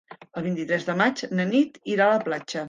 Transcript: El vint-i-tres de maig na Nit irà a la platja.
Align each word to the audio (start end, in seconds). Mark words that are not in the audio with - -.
El 0.39 0.43
vint-i-tres 0.45 0.87
de 0.87 0.95
maig 1.01 1.21
na 1.41 1.47
Nit 1.51 1.79
irà 1.97 2.09
a 2.09 2.17
la 2.17 2.27
platja. 2.31 2.59